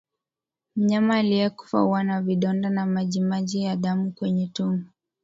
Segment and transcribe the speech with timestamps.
[0.75, 4.87] Mnyama aliyekufa huwa na vidonda na majimaji ya damu kwenye tumbo